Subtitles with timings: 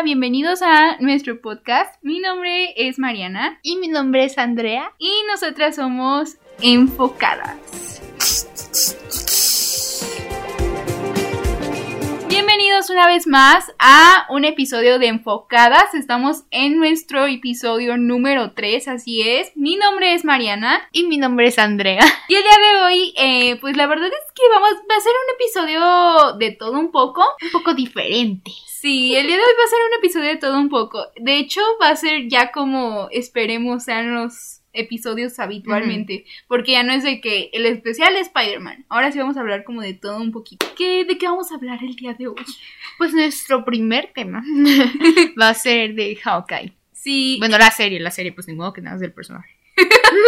[0.00, 1.94] hola, bienvenidos a nuestro podcast.
[2.02, 4.94] Mi nombre es Mariana Y mi nombre es Andrea.
[4.98, 7.58] y nosotras somos enfocadas.
[12.28, 15.92] Bienvenidos una vez más a un episodio de Enfocadas.
[15.94, 19.54] Estamos en nuestro episodio número 3, así es.
[19.54, 22.00] Mi nombre es Mariana Y mi nombre es Andrea.
[22.28, 25.12] y el día de hoy, eh, pues la verdad es que vamos, va a ser
[25.12, 27.22] un episodio de todo un poco.
[27.42, 28.50] Un poco diferente.
[28.80, 31.04] Sí, el día de hoy va a ser un episodio de todo un poco.
[31.16, 36.24] De hecho, va a ser ya como esperemos sean los episodios habitualmente.
[36.48, 38.86] Porque ya no es de que el especial es Spider-Man.
[38.88, 40.64] Ahora sí vamos a hablar como de todo un poquito.
[40.78, 42.42] ¿Qué, ¿De qué vamos a hablar el día de hoy?
[42.96, 44.42] Pues nuestro primer tema
[45.40, 46.72] va a ser de Hawkeye.
[46.94, 49.59] Sí, Bueno, la serie, la serie, pues ni modo que nada es del personaje.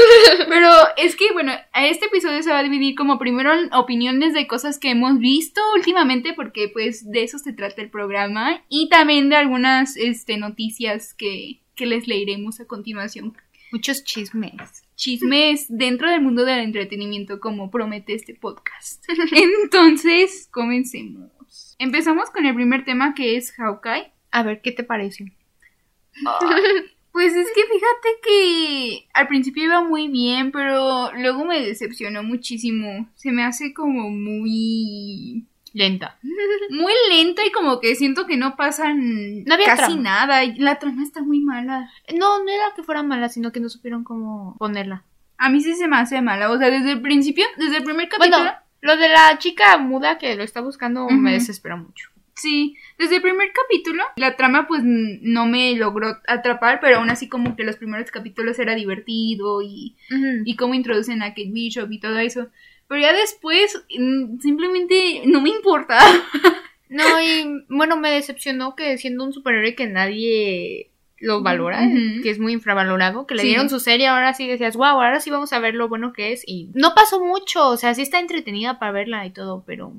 [0.48, 4.46] pero es que, bueno, a este episodio se va a dividir como primero opiniones de
[4.46, 8.62] cosas que hemos visto últimamente, porque pues de eso se trata el programa.
[8.68, 13.36] Y también de algunas este, noticias que, que les leeremos a continuación.
[13.72, 14.84] Muchos chismes.
[14.96, 19.04] chismes dentro del mundo del entretenimiento como promete este podcast.
[19.32, 21.30] Entonces, comencemos.
[21.78, 24.12] Empezamos con el primer tema que es Hawkeye.
[24.30, 25.32] A ver, ¿qué te parece?
[27.12, 33.06] Pues es que fíjate que al principio iba muy bien, pero luego me decepcionó muchísimo.
[33.16, 36.18] Se me hace como muy Lenta.
[36.70, 40.02] muy lenta y como que siento que no pasan No había casi trama.
[40.02, 40.44] nada.
[40.44, 41.90] y La trama está muy mala.
[42.18, 45.04] No, no era que fuera mala, sino que no supieron cómo ponerla.
[45.38, 48.08] A mí sí se me hace mala, o sea, desde el principio, desde el primer
[48.08, 48.38] capítulo.
[48.38, 52.10] Bueno, lo de la chica muda que lo está buscando me desespera mucho.
[52.34, 57.28] Sí, desde el primer capítulo la trama pues no me logró atrapar, pero aún así
[57.28, 59.96] como que los primeros capítulos era divertido y,
[60.44, 62.48] y cómo introducen a Kate Bishop y todo eso.
[62.88, 63.84] Pero ya después
[64.40, 65.98] simplemente no me importa.
[66.94, 71.88] No, y bueno, me decepcionó que siendo un superhéroe que nadie lo valora,
[72.22, 73.48] que es muy infravalorado, que le Sí.
[73.48, 76.32] dieron su serie, ahora sí decías, wow, ahora sí vamos a ver lo bueno que
[76.32, 76.44] es.
[76.46, 79.94] Y no pasó mucho, o sea, sí está entretenida para verla y todo, pero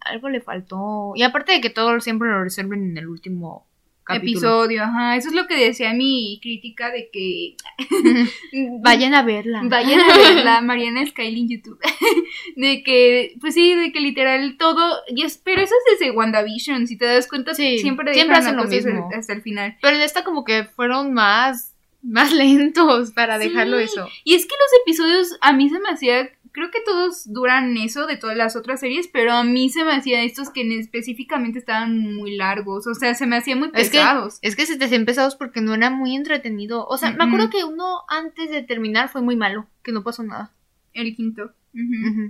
[0.00, 1.12] Algo le faltó.
[1.14, 3.66] Y aparte de que todo siempre lo resuelven en el último
[4.04, 4.30] capítulo.
[4.38, 5.16] Episodio, ajá.
[5.16, 7.56] Eso es lo que decía mi crítica de que
[8.80, 9.62] Vayan a verla.
[9.64, 11.78] Vayan a verla, Mariana Skyline en YouTube.
[12.56, 15.00] de que, pues sí, de que literal todo.
[15.08, 18.56] y es- pero eso es desde WandaVision, si te das cuenta, Sí, siempre, siempre hacen
[18.56, 19.10] lo mismo.
[19.14, 19.76] hasta el final.
[19.82, 23.48] Pero en esta como que fueron más, más lentos para Sí.
[23.48, 24.08] dejarlo eso.
[24.24, 26.30] Y es que los episodios a mí se me hacía.
[26.56, 29.92] Creo que todos duran eso de todas las otras series, pero a mí se me
[29.92, 32.86] hacía estos que en- específicamente estaban muy largos.
[32.86, 34.38] O sea, se me hacían muy Es que, pesados.
[34.40, 36.86] es que se te hacían pesados porque no era muy entretenido.
[36.88, 40.22] O sea, me acuerdo que uno antes de terminar fue muy malo, que no pasó
[40.22, 40.50] nada.
[40.94, 41.52] El quinto.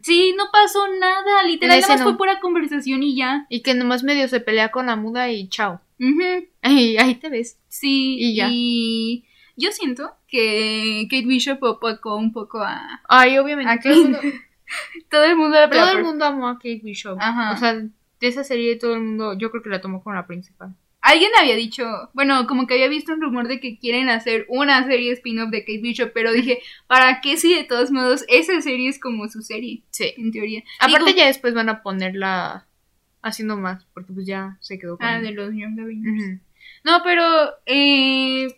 [0.03, 1.45] Sí, no pasó nada.
[1.45, 2.07] Literal, nada más no.
[2.09, 3.47] fue pura conversación y ya.
[3.49, 5.81] Y que nomás medio se pelea con la muda y chao.
[6.65, 7.59] Y ahí te ves.
[7.69, 8.49] Sí, Y ya.
[8.51, 9.25] y
[9.57, 13.71] yo siento que Kate Bishop opacó un poco a Ay, obviamente.
[13.73, 14.19] ¿A todo, el mundo,
[15.11, 17.19] todo el mundo de todo el mundo amó a Kate Bishop.
[17.21, 17.53] Ajá.
[17.53, 17.91] O sea, de
[18.29, 20.75] esa serie todo el mundo, yo creo que la tomó como la principal.
[21.03, 21.85] Alguien había dicho,
[22.15, 25.61] bueno, como que había visto un rumor de que quieren hacer una serie spin-off de
[25.61, 29.41] Kate Bishop, pero dije, ¿para qué si de todos modos esa serie es como su
[29.43, 30.15] serie, Sí.
[30.17, 30.65] en teoría?
[30.81, 32.67] Aparte Digo- ya después van a ponerla
[33.23, 35.07] haciendo más, porque pues ya se quedó con...
[35.07, 36.41] Ah, de los Young Avengers.
[36.83, 37.23] No, pero,
[37.67, 38.49] eh,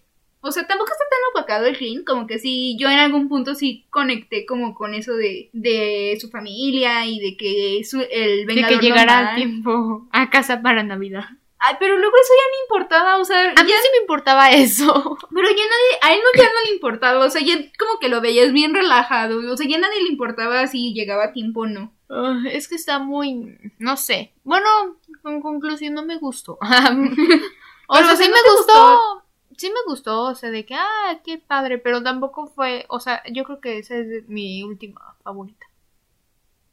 [0.40, 3.54] o sea, tampoco está tan opacado el ring, como que sí, yo en algún punto
[3.54, 8.46] sí conecté como con eso de, de su familia y de que su, el De
[8.46, 11.24] vengador que llegara al tiempo a casa para Navidad.
[11.60, 14.50] Ay, pero luego eso ya no importaba, o sea, A mí ya, sí me importaba
[14.50, 15.18] eso.
[15.34, 18.08] pero ya nadie, a él no, ya no le importaba, o sea, ya como que
[18.08, 21.66] lo veías bien relajado, o sea, ya nadie le importaba si llegaba a tiempo o
[21.66, 21.92] no.
[22.08, 23.58] Ah, es que está muy...
[23.78, 24.32] No sé.
[24.44, 24.68] Bueno,
[25.24, 26.58] en conclusión no me gustó.
[27.88, 29.24] o sea, sí ¿no me gustó.
[29.58, 33.22] Sí me gustó, o sea, de que, ah, qué padre, pero tampoco fue, o sea,
[33.30, 35.66] yo creo que esa es mi última favorita.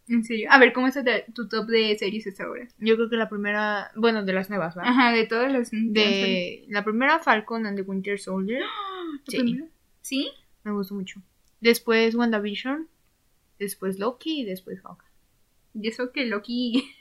[0.07, 0.49] En serio.
[0.51, 1.03] A ver, ¿cómo está
[1.33, 2.67] tu top de series hasta ahora?
[2.77, 4.91] Yo creo que la primera, bueno, de las nuevas, ¿verdad?
[4.91, 5.71] Ajá, de todas las...
[5.71, 8.61] De la primera Falcon and the Winter Soldier,
[9.27, 9.37] ¿Sí?
[9.39, 9.63] sí,
[10.01, 10.31] ¿Sí?
[10.63, 11.21] me gustó mucho.
[11.59, 12.87] Después WandaVision,
[13.57, 15.09] después Loki y después Hawkeye.
[15.73, 16.93] Y eso que Loki...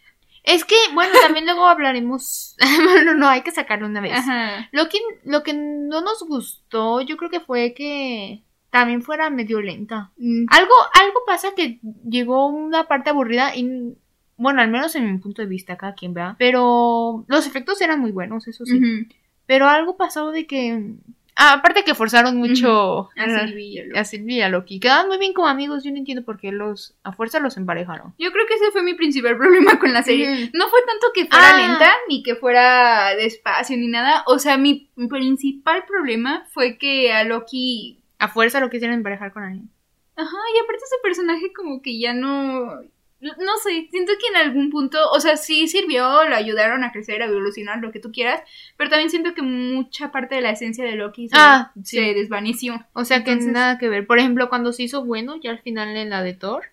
[0.44, 2.56] Es que, bueno, también luego hablaremos.
[2.84, 4.12] bueno, no, hay que sacarlo una vez.
[4.12, 4.68] Ajá.
[4.70, 9.60] Lo que, lo que no nos gustó, yo creo que fue que también fuera medio
[9.60, 10.12] lenta.
[10.16, 13.96] Mm, Algo, algo pasa que llegó una parte aburrida y,
[14.36, 16.36] bueno, al menos en mi punto de vista, cada quien vea.
[16.38, 18.80] Pero los efectos eran muy buenos, eso sí.
[19.46, 20.94] Pero algo pasó de que
[21.36, 23.08] Ah, aparte que forzaron mucho
[24.04, 24.78] Sylvie y a Loki.
[24.78, 25.82] Quedaban muy bien como amigos.
[25.82, 28.14] Yo no entiendo por qué los a fuerza los emparejaron.
[28.18, 30.50] Yo creo que ese fue mi principal problema con la serie.
[30.52, 31.58] No fue tanto que fuera Ah.
[31.66, 34.22] lenta, ni que fuera despacio, ni nada.
[34.26, 37.98] O sea, mi principal problema fue que a Loki.
[38.18, 39.68] A fuerza lo quisieron emparejar con alguien.
[40.16, 42.80] Ajá, y aparte ese personaje como que ya no.
[43.38, 47.22] No sé, siento que en algún punto, o sea, sí sirvió, lo ayudaron a crecer,
[47.22, 48.42] a evolucionar, lo que tú quieras,
[48.76, 51.96] pero también siento que mucha parte de la esencia de Loki se, Ah, sí.
[51.96, 52.84] se desvaneció.
[52.92, 54.06] O sea que Entonces- nada que ver.
[54.06, 56.64] Por ejemplo, cuando se hizo bueno, ya al final en la de Thor,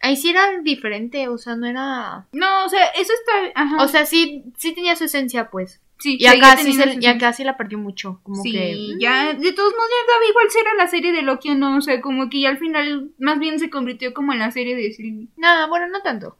[0.00, 2.26] ahí sí era diferente, o sea, no era...
[2.32, 3.60] No, o sea, eso está.
[3.60, 3.82] Ajá.
[3.84, 5.81] O sea, sí, sí tenía su esencia, pues.
[6.02, 8.94] Sí, Y acá, sí, se- su y acá sí la perdió mucho, como Sí, que...
[8.98, 11.76] ya, de todos modos ya daba igual si era la serie de Loki o no,
[11.76, 14.74] o sea, como que ya al final más bien se convirtió como en la serie
[14.76, 15.28] de Sylvie.
[15.36, 16.36] Nada, bueno, no tanto.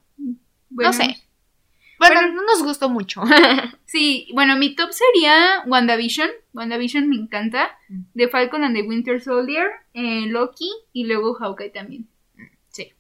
[0.71, 1.17] Bueno, no sé.
[1.99, 2.33] Bueno, Bueno.
[2.35, 3.23] no nos gustó mucho.
[3.85, 8.03] Sí, bueno, mi top sería WandaVision, WandaVision me encanta, Mm.
[8.17, 12.09] The Falcon and the Winter Soldier, eh, Loki y luego Hawkeye también.
[12.71, 12.91] sí.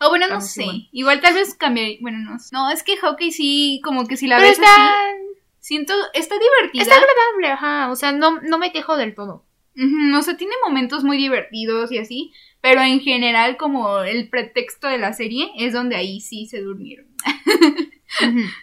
[0.00, 0.88] O bueno, no Vamos sé, igual.
[0.92, 2.48] igual tal vez cambiaría, bueno, no sé.
[2.52, 5.37] No, es que Hawkeye sí, como que si la Pero ves está, así,
[5.68, 6.82] siento, está divertida.
[6.82, 7.90] está agradable, ajá.
[7.90, 9.44] O sea, no, no me quejo del todo.
[9.76, 12.32] Ujú, o sea, tiene momentos muy divertidos y así,
[12.62, 17.06] pero en general como el pretexto de la serie es donde ahí sí se durmieron.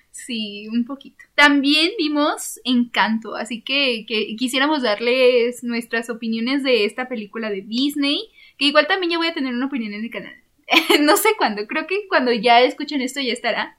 [0.09, 1.23] Sí, un poquito.
[1.35, 8.31] También vimos Encanto, así que, que quisiéramos darles nuestras opiniones de esta película de Disney,
[8.57, 10.33] que igual también yo voy a tener una opinión en el canal.
[11.01, 13.77] no sé cuándo, creo que cuando ya escuchen esto ya estará.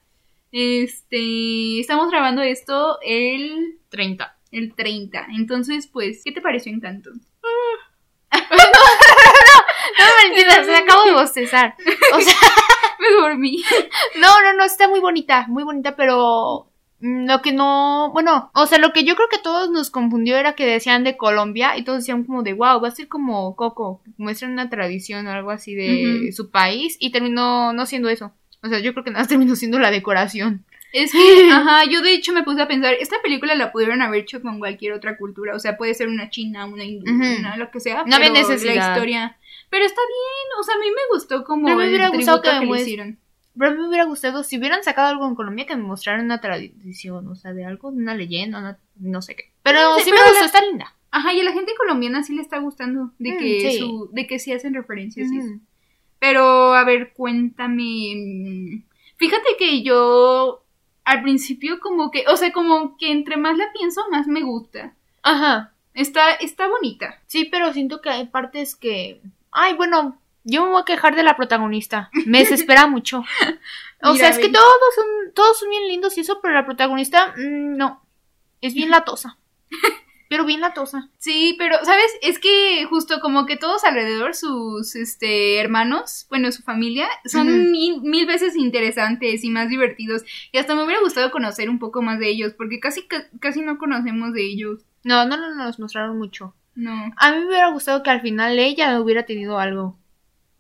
[0.59, 4.39] Este, estamos grabando esto el, 30.
[4.53, 7.11] el 30, entonces pues, ¿qué te pareció Encanto?
[9.99, 11.75] No, Valentina, se acabo de bostezar.
[12.15, 12.35] O sea,
[12.99, 13.63] Me dormí.
[14.19, 16.71] no, no, no, está muy bonita, muy bonita, pero
[17.01, 20.39] mm, lo que no, bueno, o sea, lo que yo creo que todos nos confundió
[20.39, 23.55] era que decían de Colombia y todos decían como de, wow, va a ser como
[23.57, 28.33] Coco, muestran una tradición o algo así de su país y terminó no siendo eso.
[28.63, 30.65] O sea, yo creo que nada más terminó siendo la decoración.
[30.93, 31.13] Es
[31.47, 34.41] que, ajá, yo de hecho me puse a pensar, esta película la pudieron haber hecho
[34.41, 37.81] con cualquier otra cultura, o sea, puede ser una china, una hindú, una lo que
[37.81, 38.75] sea, No pero necesidad.
[38.75, 39.37] la historia,
[39.69, 42.41] pero está bien, o sea, a mí me gustó como Pero me el hubiera gustado
[42.41, 43.19] tributo que que, me le hicieron.
[43.59, 47.27] Pero me hubiera gustado si hubieran sacado algo en Colombia que me mostraran una tradición,
[47.29, 49.45] o sea, de algo, una leyenda, una- no sé qué.
[49.63, 50.95] Pero No sé, sí pero me gustó, la- está linda.
[51.11, 53.79] Ajá, y a la gente colombiana sí le está gustando de Mm, que sí.
[53.79, 55.49] su, de que sí hacen referencias y eso.
[56.27, 58.13] Pero a ver, cuéntame.
[58.17, 58.83] mm,
[59.17, 60.65] Fíjate que yo
[61.05, 64.93] al principio como que, o sea, como que entre más la pienso, más me gusta.
[65.23, 65.73] Ajá.
[65.95, 67.21] Está, está bonita.
[67.27, 69.21] Sí, pero siento que hay partes que.
[69.53, 72.11] Ay, bueno, yo me voy a quejar de la protagonista.
[72.27, 73.21] Me desespera mucho.
[74.03, 76.67] O Mira, sea, es que todos son, todos son bien lindos y eso, pero la
[76.67, 78.03] protagonista, mm, no.
[78.61, 79.39] Es bien latosa.
[80.29, 81.09] Pero bien latosa.
[81.19, 82.07] Sí, pero, ¿sabes?
[82.23, 88.01] Es que justo como que todos alrededor, sus este, hermanos, bueno, su familia, son mil,
[88.03, 90.23] mil veces interesantes y más divertidos.
[90.53, 93.61] Y hasta me hubiera gustado conocer un poco más de ellos, porque casi, ca- casi
[93.63, 94.83] no conocemos de ellos.
[95.05, 96.55] No, no, no nos mostraron mucho.
[96.75, 97.13] No.
[97.17, 99.97] A mí me hubiera gustado que al final ella hubiera tenido algo.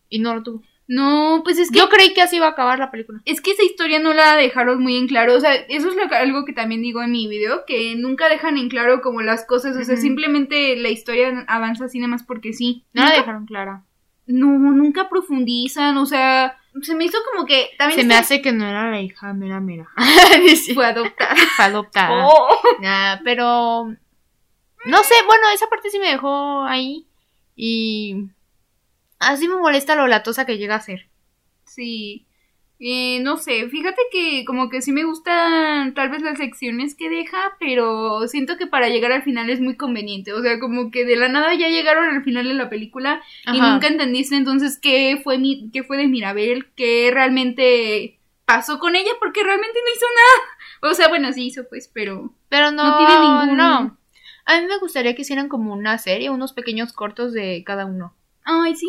[0.09, 0.63] Y no lo tuvo.
[0.89, 3.21] No, pues es que Yo creí que así iba a acabar la película.
[3.25, 6.09] Es que esa historia no la dejaron muy en claro, o sea, eso es lo
[6.09, 9.45] que- algo que también digo en mi video, que nunca dejan en claro como las
[9.45, 12.85] cosas, o sea, simplemente la historia avanza así nada más porque sí.
[12.93, 13.83] No la Nunca- dejaron clara.
[14.29, 18.53] No, nunca profundizan, o sea, se me hizo como que también Se me hace que
[18.53, 19.89] no era la hija mera mera.
[20.75, 21.35] fue adoptada.
[21.57, 22.27] Fue adoptada.
[22.27, 22.49] Oh.
[22.81, 23.85] Nah, pero.
[24.85, 27.07] No sé, bueno, esa parte sí me dejó ahí.
[27.57, 28.27] Y.
[29.19, 31.09] Así me molesta lo latosa que llega a ser.
[31.65, 32.27] Sí.
[32.79, 37.09] Eh, no sé, fíjate que como que sí me gustan tal vez las lecciones que
[37.09, 40.35] deja, pero siento que para llegar al final es muy conveniente.
[40.35, 43.61] O sea, como que de la nada ya llegaron al final de la película y
[43.73, 49.11] nunca entendiste entonces qué fue mi, qué fue de Mirabel, qué realmente pasó con ella,
[49.21, 50.93] porque realmente no hizo nada.
[50.93, 53.97] O sea, bueno, sí hizo pues, pero Pero no, No tiene ningún- no.
[54.45, 58.15] A mí me gustaría que hicieran como una serie, unos pequeños cortos de cada uno.
[58.47, 58.89] Ay sí,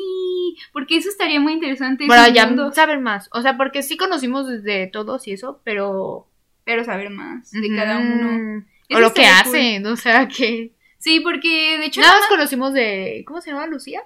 [0.71, 2.07] porque eso estaría muy interesante.
[2.07, 3.27] Para ya saber más.
[3.33, 6.27] O sea, porque sí conocimos desde todos y eso, pero.
[6.63, 8.31] pero saber más de cada uno.
[8.31, 9.55] Mm, Eso O lo que estaría cool.
[9.55, 10.73] hacen, o sea, que.
[10.99, 13.23] Sí, porque de hecho Nada más conocimos de.
[13.27, 13.67] ¿Cómo se llama?
[13.67, 14.01] ¿Lucía?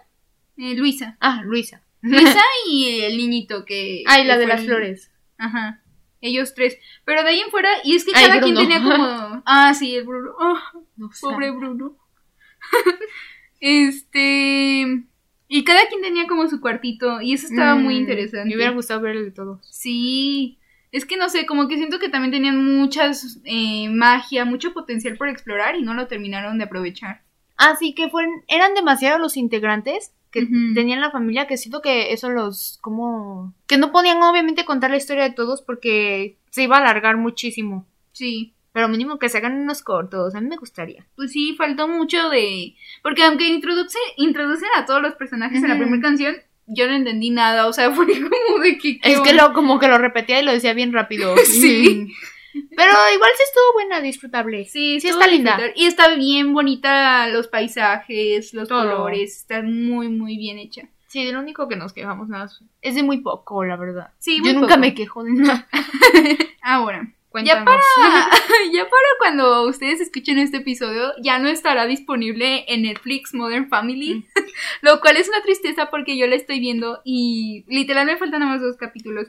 [0.57, 1.15] eh, Luisa.
[1.19, 1.81] Ah, Luisa.
[2.01, 4.03] Luisa y el niñito que.
[4.07, 5.11] Ay, la que de las el- flores.
[5.37, 5.81] Ajá.
[6.23, 6.77] Ellos tres.
[7.03, 9.41] Pero de ahí en fuera, y es que Ay, cada quien tenía como.
[9.45, 10.33] Ah, sí, el Bruno.
[10.39, 10.61] Ah,
[10.97, 11.97] No pobre Bruno.
[13.59, 15.03] este.
[15.53, 17.19] Y cada quien tenía como su cuartito.
[17.19, 18.47] Y eso estaba muy Mm, interesante.
[18.47, 19.59] Me hubiera gustado ver el de todos.
[19.69, 20.57] Sí.
[20.93, 25.17] Es que no sé, como que siento que también tenían muchas eh, magia, mucho potencial
[25.17, 27.23] por explorar y no lo terminaron de aprovechar.
[27.57, 32.29] Así que fueron, eran demasiados los integrantes que tenían la familia que siento que eso
[32.29, 36.79] los, como, que no podían obviamente contar la historia de todos porque se iba a
[36.79, 37.85] alargar muchísimo.
[38.13, 38.53] Sí.
[38.73, 41.05] Pero mínimo que se hagan unos cortos, a mí me gustaría.
[41.15, 42.75] Pues sí, faltó mucho de...
[43.03, 46.35] Porque aunque introduce, introducen a todos los personajes en la primera canción,
[46.67, 48.99] yo no entendí nada, o sea, fue como de que...
[48.99, 51.35] ¿qué Es que lo, como que lo repetía y lo decía bien rápido.
[51.45, 52.07] Sí.
[52.07, 52.11] Mm.
[52.75, 54.65] Pero igual sí estuvo buena, disfrutable.
[54.65, 55.57] Sí, sí está linda.
[55.73, 58.81] Y está bien bonita los paisajes, los Todo.
[58.81, 60.89] colores, está muy, muy bien hecha.
[61.07, 62.49] Sí, de lo único que nos quejamos nada
[62.81, 64.11] es de muy poco, la verdad.
[64.19, 64.79] Sí, Yo muy nunca poco.
[64.79, 65.67] me quejo de nada.
[66.61, 67.59] Ahora, Cuéntanos.
[67.59, 67.81] ya para,
[68.73, 74.15] ya para cuando ustedes escuchen este episodio, ya no estará disponible en Netflix Modern Family,
[74.15, 74.23] Mm.
[74.81, 78.51] lo cual es una tristeza porque yo la estoy viendo y literal me faltan nada
[78.53, 79.27] más dos capítulos.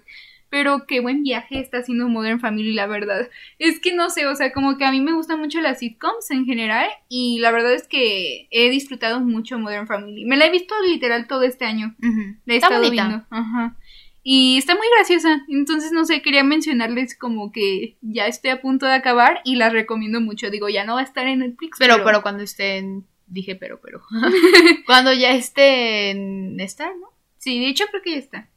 [0.50, 3.30] Pero qué buen viaje está haciendo Modern Family, la verdad.
[3.58, 6.30] Es que no sé, o sea, como que a mí me gustan mucho las sitcoms
[6.30, 10.26] en general y la verdad es que he disfrutado mucho Modern Family.
[10.26, 11.94] Me la he visto literal todo este año.
[12.02, 12.36] Ujú.
[12.44, 13.06] La he Está estado bonita.
[13.06, 13.24] viendo.
[13.30, 13.76] Ajá.
[14.22, 15.44] Y está muy graciosa.
[15.48, 19.68] Entonces, no sé, quería mencionarles como que ya estoy a punto de acabar y la
[19.68, 20.50] recomiendo mucho.
[20.50, 21.76] Digo, ya no va a estar en Netflix.
[21.78, 23.04] Pero, pero cuando estén.
[23.26, 24.02] Dije, pero, pero.
[24.86, 27.08] cuando ya esté en Star, ¿no?
[27.38, 28.48] Sí, de hecho creo que ya está.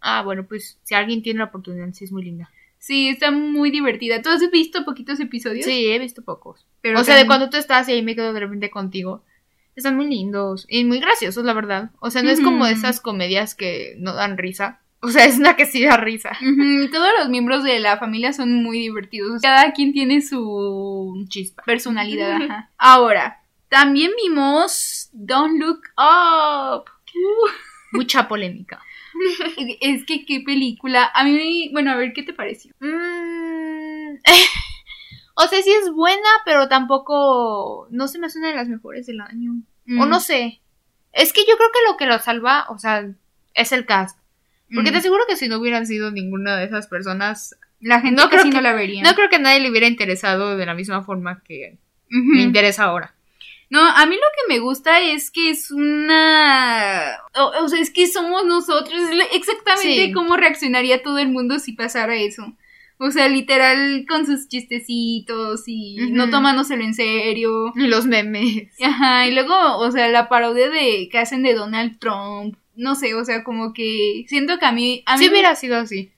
[0.00, 2.50] Ah, bueno, pues si alguien tiene la oportunidad, sí es muy linda.
[2.78, 4.20] Sí, está muy divertida.
[4.20, 5.64] ¿Tú has visto poquitos episodios?
[5.64, 6.66] Sí, he visto pocos.
[6.80, 9.22] Pero o sea, de cuando tú estás y ahí me quedo de repente contigo.
[9.76, 11.92] Están muy lindos y muy graciosos, la verdad.
[12.00, 14.81] O sea, no es como esas comedias que no dan risa.
[15.04, 16.30] O sea, es una que sí da risa.
[16.92, 19.42] Todos los miembros de la familia son muy divertidos.
[19.42, 21.62] Cada quien tiene su Chispa.
[21.64, 22.40] personalidad.
[22.42, 22.70] ajá.
[22.78, 26.84] Ahora, también vimos Don't Look Up.
[27.92, 28.80] Mucha polémica.
[29.80, 31.10] Es que qué película.
[31.14, 32.72] A mí, bueno, a ver qué te pareció.
[32.80, 34.14] Mm,
[35.34, 37.88] o sea, sí es buena, pero tampoco.
[37.90, 39.52] No se me hace una de las mejores del año.
[39.98, 40.08] O Mm.
[40.08, 40.60] no sé.
[41.12, 43.04] Es que yo creo que lo que lo salva, o sea,
[43.54, 44.16] es el cast.
[44.74, 48.28] Porque te aseguro que si no hubieran sido ninguna de esas personas, La gente no
[48.30, 49.02] casi creo no que- la vería.
[49.02, 51.78] no creo que a nadie le hubiera interesado de la misma forma que
[52.10, 52.22] Ujú.
[52.36, 53.14] me interesa ahora.
[53.70, 57.16] No, a mí lo que me gusta es que es una...
[57.36, 59.00] O, o sea, es que somos nosotros.
[59.32, 60.12] Exactamente Sí.
[60.12, 62.54] cómo reaccionaría todo el mundo si pasara eso.
[62.98, 66.14] O sea, literal con sus chistecitos y Ujú.
[66.14, 67.72] no tomándoselo en serio.
[67.74, 68.68] Y los memes.
[68.82, 72.56] Ajá, y luego, o sea, la parodia de que hacen de Donald Trump.
[72.74, 75.02] No sé, o sea, como que siento que a mí...
[75.06, 76.12] A mí Si hubiera sido así.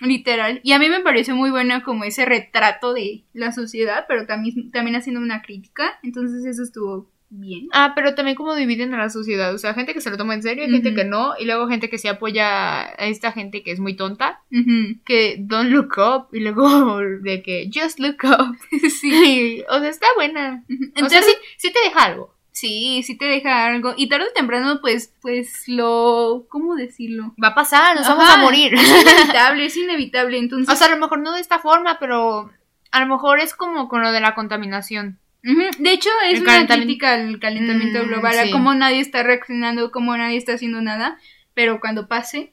[0.00, 0.60] Literal.
[0.62, 4.70] Y a mí me pareció muy buena como ese retrato de la sociedad, pero también,
[4.70, 5.98] también haciendo una crítica.
[6.02, 7.68] Entonces eso estuvo bien.
[7.72, 9.54] Ah, pero también como dividen a la sociedad.
[9.54, 11.34] O sea, gente que se lo toma en serio y gente que no.
[11.38, 14.42] Y luego gente que se apoya a esta gente que es muy tonta.
[14.50, 14.98] Ujú.
[15.04, 16.28] Que don't look up.
[16.32, 18.56] Y luego de que just look up.
[19.00, 19.62] Sí.
[19.70, 20.64] o sea, está buena.
[20.68, 20.84] Ujú.
[21.04, 22.34] o sea, Entonces, sí, sí te deja algo.
[22.58, 23.94] Sí, sí te deja algo.
[23.96, 26.46] Y tarde o temprano, pues, pues lo...
[26.48, 27.34] ¿Cómo decirlo?
[27.42, 28.14] Va a pasar, nos Ajá.
[28.14, 28.74] vamos a morir.
[28.74, 30.38] Es inevitable, es inevitable.
[30.38, 32.50] Entonces, o sea, a lo mejor no de esta forma, pero
[32.90, 35.18] a lo mejor es como con lo de la contaminación.
[35.42, 39.92] De hecho, es El una crítica al calentamiento Mm, global, a cómo nadie está reaccionando,
[39.92, 41.18] cómo nadie está haciendo nada,
[41.54, 42.52] pero cuando pase,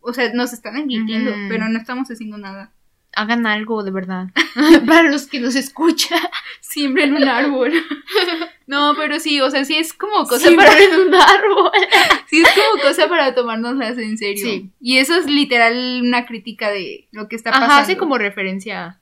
[0.00, 2.72] o sea, nos están advirtiendo, pero no estamos haciendo nada.
[3.16, 4.28] Hagan algo de verdad.
[4.86, 6.20] Para los que nos escuchan.
[6.60, 7.72] Siempre en un árbol.
[8.66, 11.72] no, pero sí, o sea, sí es como cosa Siempre para en un árbol.
[12.28, 14.44] sí es como cosa para tomárnoslas en serio.
[14.44, 14.70] Sí.
[14.80, 17.72] Y eso es literal una crítica de lo que está pasando.
[17.72, 19.00] Ajá, hace como referencia.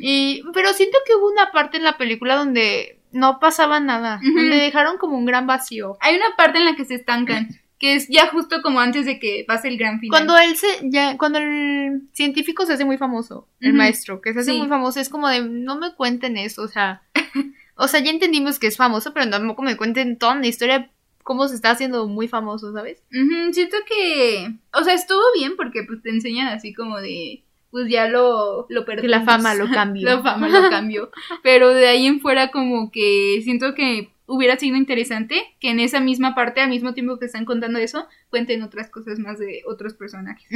[0.00, 4.20] Y, pero siento que hubo una parte en la película donde no pasaba nada.
[4.22, 4.34] Ujú.
[4.34, 5.96] Donde dejaron como un gran vacío.
[6.00, 7.48] Hay una parte en la que se estancan,
[7.82, 10.10] que es ya justo como antes de que pase el gran final.
[10.16, 14.38] Cuando él se, ya, cuando el científico se hace muy famoso, el maestro, que se
[14.38, 14.58] hace Sí.
[14.58, 17.02] muy famoso, es como de, no me cuenten eso, o sea,
[17.74, 20.92] o sea, ya entendimos que es famoso, pero tampoco me cuenten toda la historia,
[21.24, 23.02] cómo se está haciendo muy famoso, ¿sabes?
[23.50, 28.06] Siento que, o sea, estuvo bien porque pues te enseñan así como de, pues ya
[28.06, 29.10] lo, lo perdimos.
[29.10, 30.04] la fama lo cambió.
[30.08, 31.10] la fama lo cambió.
[31.42, 36.00] Pero de ahí en fuera como que siento que hubiera sido interesante que en esa
[36.00, 39.94] misma parte, al mismo tiempo que están contando eso, cuenten otras cosas más de otros
[39.94, 40.48] personajes.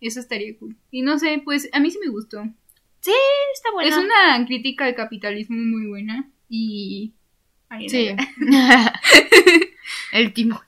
[0.00, 0.76] Eso estaría cool.
[0.90, 2.42] Y no sé, pues a mí sí me gustó.
[3.54, 3.90] Está bueno.
[3.90, 7.14] Es una crítica al capitalismo muy buena y...
[7.68, 8.10] Ay, Sí.
[10.12, 10.62] el Timo.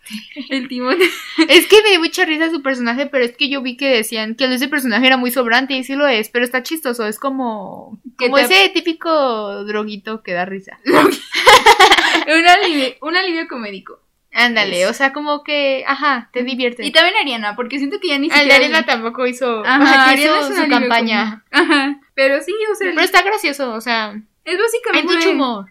[0.51, 0.97] El timón.
[1.49, 4.35] Es que me dio mucha risa su personaje, pero es que yo vi que decían
[4.35, 8.01] que ese personaje era muy sobrante y sí lo es, pero está chistoso, es como,
[8.19, 10.79] como te- ese típico droguito que da risa.
[10.85, 14.01] un, alivio, un alivio comédico.
[14.33, 16.85] Ándale, Es- o sea, como que, ajá, te divierte.
[16.85, 18.57] Y también Ariana, porque siento que ya ni siquiera...
[18.57, 21.45] Arena tampoco hizo, Ajá, hizo Ariana su campaña.
[21.53, 25.13] Ajá, pero sí, o sea, Pero está gracioso, o sea, es hay básicamente...
[25.15, 25.71] mucho humor.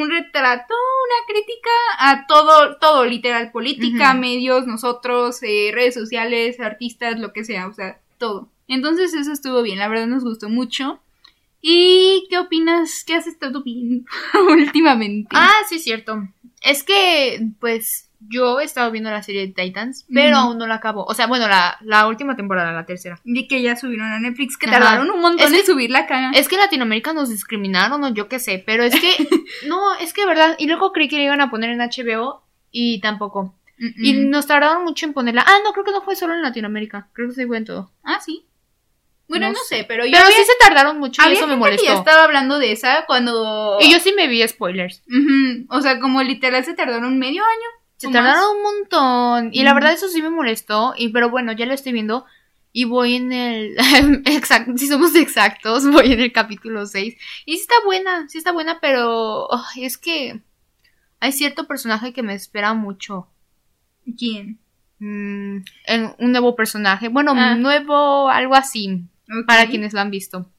[0.00, 7.18] Un retrato, una crítica a todo, todo, literal, política, medios, nosotros, eh, redes sociales, artistas,
[7.18, 8.48] lo que sea, o sea, todo.
[8.66, 11.00] Entonces eso estuvo bien, la verdad nos gustó mucho.
[11.60, 13.04] ¿Y qué opinas?
[13.06, 14.04] ¿Qué has estado viendo
[14.50, 15.28] últimamente?
[15.32, 16.28] Ah, sí, cierto.
[16.60, 20.76] Es que, pues, yo he estado viendo la serie de Titans, pero aún no la
[20.76, 21.04] acabo.
[21.04, 23.20] O sea, bueno, la, la última temporada, la tercera.
[23.24, 24.78] Vi que ya subieron a Netflix, que Ajá.
[24.78, 26.30] tardaron un montón Es en que- subirla acá.
[26.34, 29.10] Es que en Latinoamérica nos discriminaron o yo qué sé, pero es que,
[29.68, 30.56] no, es que verdad.
[30.58, 33.54] Y luego creí que la iban a poner en HBO y tampoco.
[33.78, 35.44] Mm, Y nos tardaron mucho en ponerla.
[35.46, 37.08] Ah, no, creo que no fue solo en Latinoamérica.
[37.12, 37.90] Creo que sí fue en todo.
[38.04, 38.44] Ah, sí.
[39.26, 39.78] Bueno, No no, sé.
[39.78, 41.92] sé, pero yo Pero había, sí se tardaron mucho y eso me molestó.
[41.94, 43.78] estaba hablando de esa cuando...
[43.80, 45.02] Y yo sí me vi spoilers.
[45.70, 47.68] O sea, como literal se tardaron medio año.
[48.06, 49.50] Se tardaron un montón.
[49.52, 49.74] Y la Ujú.
[49.76, 50.94] verdad eso sí me molestó.
[50.96, 52.24] Y pero bueno, ya lo estoy viendo.
[52.72, 53.76] Y voy en el.
[54.26, 57.14] exacto, si somos exactos, voy en el capítulo 6.
[57.46, 59.48] Y sí está buena, sí está buena, pero.
[59.76, 60.40] es que.
[61.20, 63.28] Hay cierto personaje que me espera mucho.
[64.18, 64.58] ¿Quién?
[64.98, 67.08] Mm, en un nuevo personaje.
[67.08, 67.54] Bueno, Ah.
[67.54, 69.04] nuevo, algo así.
[69.46, 70.50] Para quienes lo han visto.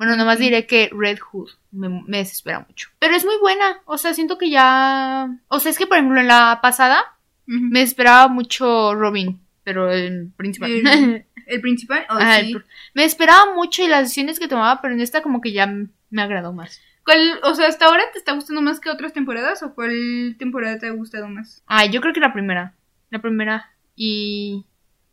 [0.00, 2.88] Bueno, nomás diré que Red Hood me, me desespera mucho.
[2.98, 3.80] Pero es muy buena.
[3.84, 5.28] O sea, siento que ya.
[5.48, 7.04] O sea, es que por ejemplo en la pasada
[7.44, 10.70] me esperaba mucho Robin, pero el principal.
[10.70, 12.06] El- ¿El principal?
[12.08, 12.56] Oh, Ajá, sí.
[12.94, 16.22] me esperaba mucho y las decisiones que tomaba, pero en esta como que ya me
[16.22, 16.80] agradó más.
[17.04, 20.78] ¿Cuál, o sea, hasta ahora te está gustando más que otras temporadas o cuál temporada
[20.78, 21.62] te ha gustado más?
[21.66, 22.72] Ay, yo creo que la primera.
[23.10, 24.64] La primera y,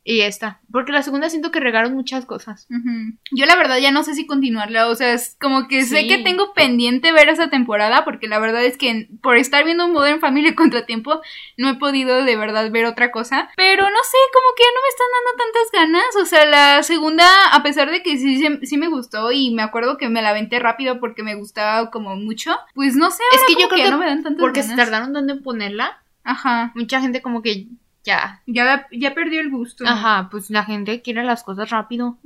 [0.07, 0.61] y esta.
[0.71, 2.65] Porque la segunda siento que regaron muchas cosas.
[3.31, 6.19] Yo la verdad ya no sé si continuarla, o sea, es como que sé que
[6.19, 10.55] tengo pendiente ver esa temporada porque la verdad es que por estar viendo Modern Family
[10.55, 11.19] Contratiempo
[11.57, 14.81] no he podido de verdad ver otra cosa, pero no sé, como que ya no
[14.81, 18.59] me están dando tantas ganas, o sea, la segunda, a pesar de que sí, sí,
[18.65, 22.15] sí me gustó y me acuerdo que me la aventé rápido porque me gustaba como
[22.15, 24.63] mucho, pues no sé, Es que como yo creo que no me dan tantas Porque
[24.63, 26.01] se tardaron tanto en ponerla.
[26.23, 27.67] Ajá, Mucha gente como que
[28.07, 28.41] ya.
[28.45, 29.83] ya, ya perdió el gusto.
[29.85, 32.17] Ajá, pues la gente quiere las cosas rápido.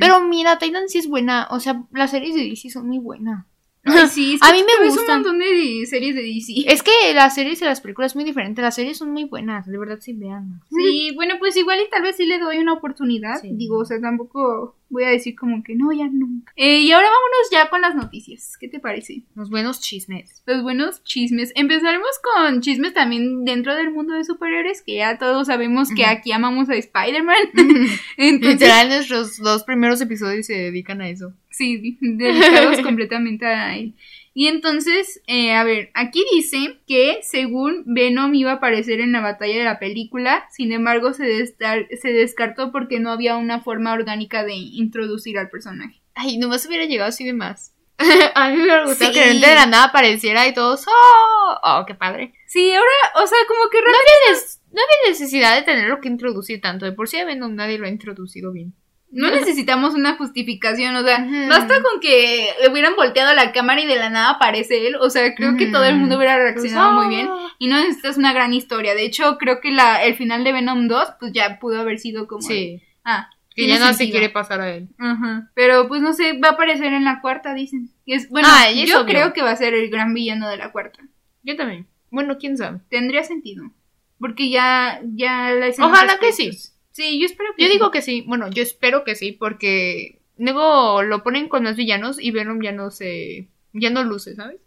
[0.00, 1.48] Pero mira, Titan sí es buena.
[1.50, 3.46] O sea, las series de DC son muy buenas.
[3.84, 5.04] Ay, sí, es A que mí me gustan.
[5.18, 6.52] un montón de series de DC.
[6.66, 8.62] Es que las series y las películas es muy diferente.
[8.62, 10.60] Las series son muy buenas, de verdad sí vean.
[10.70, 13.40] Sí, bueno, pues igual y tal vez sí le doy una oportunidad.
[13.40, 13.50] Sí.
[13.52, 16.52] Digo, o sea, tampoco voy a decir como que no, ya nunca.
[16.56, 18.56] Eh, y ahora vámonos ya con las noticias.
[18.58, 19.22] ¿Qué te parece?
[19.34, 20.42] Los buenos chismes.
[20.46, 21.52] Los buenos chismes.
[21.56, 26.32] Empezaremos con chismes también dentro del mundo de superhéroes, que ya todos sabemos que aquí
[26.32, 27.36] amamos a Spider-Man.
[28.18, 31.32] Literal, nuestros dos primeros episodios se dedican a eso.
[31.56, 33.94] Sí, dedicados completamente a él.
[34.36, 39.20] Y entonces, eh, a ver, aquí dice que según Venom iba a aparecer en la
[39.20, 43.92] batalla de la película, sin embargo se, destar- se descartó porque no había una forma
[43.92, 46.00] orgánica de introducir al personaje.
[46.16, 47.72] Ay, nomás hubiera llegado así de más.
[48.34, 49.18] a mí me hubiera gustado Sí.
[49.20, 50.84] que de la nada apareciera y todos.
[50.88, 51.54] ¡Oh!
[51.62, 52.34] ¡Oh, qué padre!
[52.48, 54.10] Sí, ahora, o sea, como que No realmente...
[54.26, 56.86] había, nes- no había necesidad de tenerlo que introducir tanto.
[56.86, 58.74] De por sí a Venom nadie lo ha introducido bien.
[59.14, 63.86] No necesitamos una justificación, o sea, basta con que le hubieran volteado la cámara y
[63.86, 67.06] de la nada aparece él, o sea, creo que todo el mundo hubiera reaccionado Pues,
[67.06, 67.28] muy bien.
[67.30, 67.48] ah.
[67.58, 68.94] Y no necesitas una gran historia.
[68.94, 72.26] De hecho, creo que la, el final de Venom 2, pues ya pudo haber sido
[72.26, 72.42] como.
[72.42, 72.82] Sí.
[73.04, 74.88] ah, Que ya no se quiere pasar a él.
[74.98, 75.48] Ajá.
[75.54, 77.90] Pero pues no sé, va a aparecer en la cuarta, dicen.
[78.06, 79.06] Es, bueno, Ah, yo obvio.
[79.06, 80.98] creo que va a ser el gran villano de la cuarta.
[81.44, 81.86] Yo también.
[82.10, 82.80] Bueno, quién sabe.
[82.90, 83.70] Tendría sentido.
[84.18, 86.50] Porque ya, ya la escena Ojalá que sí.
[86.94, 87.72] Sí, yo espero que Yo sí.
[87.74, 88.24] digo que sí.
[88.26, 92.70] Bueno, yo espero que sí, porque luego lo ponen con los villanos y Venom ya
[92.72, 93.48] no se.
[93.72, 94.60] ya no luce, ¿sabes?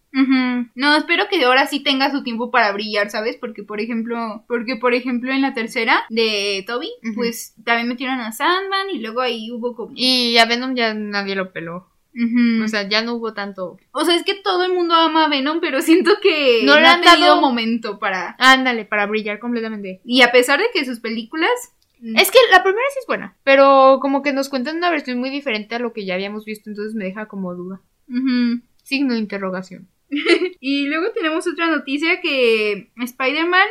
[0.75, 3.35] No, espero que ahora sí tenga su tiempo para brillar, ¿sabes?
[3.37, 8.31] Porque por ejemplo, porque por ejemplo en la tercera de Toby, pues también metieron a
[8.31, 11.87] Sandman y luego ahí hubo como Y a Venom ya nadie lo peló.
[12.63, 13.77] O sea, ya no hubo tanto.
[13.91, 16.79] O sea, es que todo el mundo ama a Venom, pero siento que No no,
[16.81, 18.35] le ha han tenido dado- momento para.
[18.39, 20.01] Ándale, para brillar completamente.
[20.03, 21.51] Y a pesar de que sus películas.
[22.01, 25.29] Es que la primera sí es buena, pero como que nos cuentan una versión muy
[25.29, 27.81] diferente a lo que ya habíamos visto, entonces me deja como duda.
[28.09, 28.61] Ujú.
[28.83, 29.87] Signo de interrogación.
[30.59, 33.67] Y luego tenemos otra noticia que Spider-Man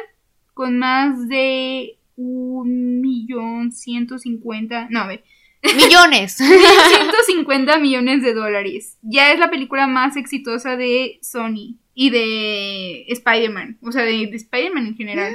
[0.54, 4.86] con más de un millón ciento cincuenta.
[4.90, 5.24] No, a ver.
[5.76, 6.34] Millones.
[6.36, 8.98] 150 millones de dólares.
[9.02, 13.78] Ya es la película más exitosa de Sony y de Spider-Man.
[13.82, 15.34] O sea, de, de Spider-Man en general.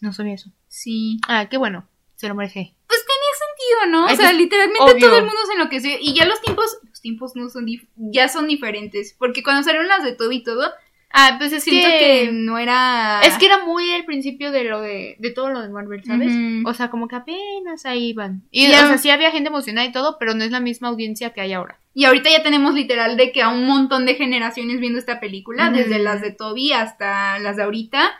[0.00, 0.50] no sabía eso.
[0.68, 1.18] Sí.
[1.26, 1.88] Ah, qué bueno.
[2.16, 2.74] Se lo merece.
[2.86, 4.06] Pues tenía sentido, ¿no?
[4.08, 5.06] Ay, o sea, pues, literalmente obvio.
[5.06, 5.90] todo el mundo se enloqueció.
[6.00, 9.14] Y ya los tiempos, los tiempos no son, ya son diferentes.
[9.18, 10.72] Porque cuando salieron las de Toby y todo,
[11.18, 11.98] Ah, pues es Siento que...
[11.98, 13.20] que no era...
[13.24, 16.30] Es que era muy el principio de lo de, de todo lo de Marvel, ¿sabes?
[16.66, 18.42] O sea, como que apenas ahí iban.
[18.50, 18.84] Y, Ya.
[18.84, 21.40] o sea, sí había gente emocionada y todo, pero no es la misma audiencia que
[21.40, 21.78] hay ahora.
[21.94, 25.70] Y ahorita ya tenemos literal de que a un montón de generaciones viendo esta película,
[25.70, 28.10] desde las de Toby hasta las de ahorita.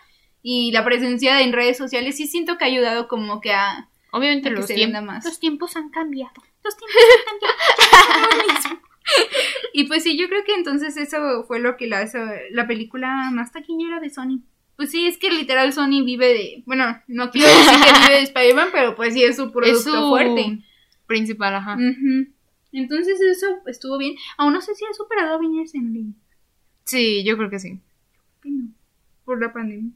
[0.48, 3.88] Y la presencia en redes sociales sí siento que ha ayudado como que a...
[4.12, 5.24] Obviamente A que los, se tiemp- venda más.
[5.24, 6.34] los tiempos han cambiado.
[6.62, 6.96] Los tiempos
[7.32, 8.80] han cambiado.
[9.72, 12.18] y pues sí, yo creo que entonces eso fue lo que la, eso-
[12.52, 14.38] la película más taquillera de Sony.
[14.76, 16.62] Pues sí, es que literal Sony vive de...
[16.64, 19.82] Bueno, no quiero decir que vive de Spider-Man, pero pues sí es su producto es
[19.84, 20.58] su fuerte.
[21.06, 21.76] principal, ajá.
[22.72, 24.14] Entonces eso estuvo bien.
[24.38, 26.12] Aún no sé si ha superado a Avengers Endgame.
[26.84, 27.80] Sí, yo creo que sí.
[28.42, 28.68] que no,
[29.24, 29.90] por la pandemia.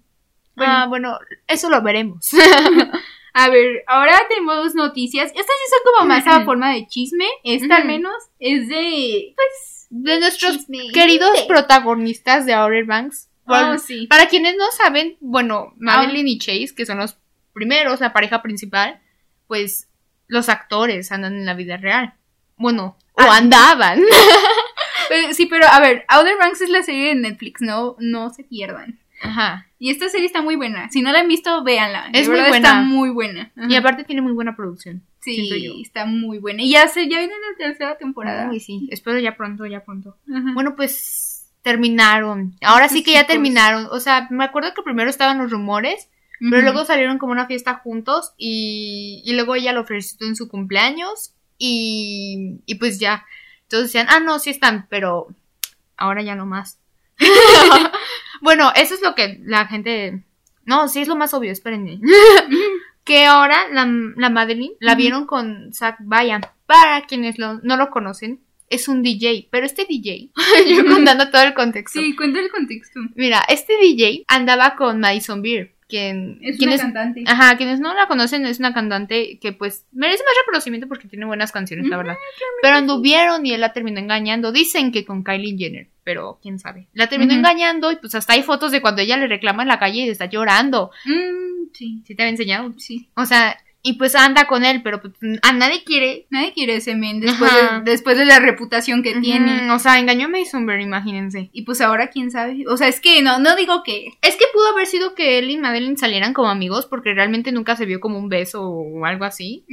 [0.56, 2.28] Bueno, Ah, bueno, eso lo veremos.
[3.34, 5.26] a ver, ahora tenemos noticias.
[5.30, 7.26] Estas sí son como más a forma de chisme.
[7.44, 10.90] Esta al menos es de, pues, de nuestros Chisme.
[10.92, 13.28] queridos protagonistas de Outer Banks.
[13.46, 14.06] oh, Por- sí.
[14.06, 17.16] Para quienes no saben, bueno, Madeline y Chase, que son los
[17.52, 19.00] primeros, la pareja principal,
[19.46, 19.88] pues
[20.28, 22.14] los actores andan en la vida real.
[22.56, 23.36] Bueno, o Ah.
[23.38, 24.02] andaban.
[25.08, 28.44] Pero- sí, pero a ver, Outer Banks es la serie de Netflix, no, no se
[28.44, 29.00] pierdan.
[29.20, 29.66] Ajá.
[29.78, 30.90] Y esta serie está muy buena.
[30.90, 32.08] Si no la han visto, véanla.
[32.12, 32.68] De Es muy verdad buena.
[32.68, 33.52] Está muy buena.
[33.56, 33.66] Ajá.
[33.68, 35.02] Y aparte tiene muy buena producción.
[35.20, 35.74] sí, yo.
[35.80, 36.62] está muy buena.
[36.62, 38.48] Y ya se, ya viene la tercera temporada.
[38.50, 40.16] Uy, sí, espero ya pronto, ya pronto.
[40.32, 40.52] Ajá.
[40.54, 42.56] Bueno, pues terminaron.
[42.62, 43.86] Ahora sí Estos que ya terminaron.
[43.90, 47.74] O sea, me acuerdo que primero estaban los rumores, pero luego salieron como una fiesta
[47.74, 53.26] juntos y, y luego ella lo ofreció en su cumpleaños y, y pues ya.
[53.64, 55.28] Entonces decían, ah, no, sí están, pero
[55.96, 56.78] ahora ya no más.
[58.40, 60.22] bueno, eso es lo que la gente...
[60.64, 62.00] No, sí es lo más obvio, espérenme.
[63.04, 66.42] que ahora la, la Madeline la vieron con Zach Bayan.
[66.66, 70.30] Para quienes lo- no lo conocen, es un DJ, pero este DJ,
[70.68, 72.00] yo contando todo el contexto.
[72.00, 73.00] Sí, cuenta el contexto.
[73.16, 77.24] Mira, este DJ andaba con Madison Beer, quien, Es quienes, una cantante.
[77.26, 81.26] ajá, quienes no la conocen es una cantante que pues merece más reconocimiento porque tiene
[81.26, 82.16] buenas canciones, la verdad.
[82.62, 84.52] Pero anduvieron y él la terminó engañando.
[84.52, 86.86] Dicen que con Kylie Jenner, pero quién sabe.
[86.94, 89.78] La terminó engañando y pues hasta hay fotos de cuando ella le reclama en la
[89.78, 90.90] calle y está llorando.
[91.04, 92.72] Mm, sí, ¿Sí te había enseñado?
[92.78, 93.08] sí.
[93.16, 96.26] O sea, y pues anda con él, pero pues, a nadie quiere.
[96.30, 99.70] Nadie quiere ese men después, de, después de la reputación que tiene.
[99.72, 101.48] O sea, engañó a Madison Beer, imagínense.
[101.52, 102.64] Y pues ahora quién sabe.
[102.68, 104.08] O sea, es que no, no digo que.
[104.20, 107.76] Es que pudo haber sido que él y Madeline salieran como amigos porque realmente nunca
[107.76, 109.64] se vio como un beso o algo así.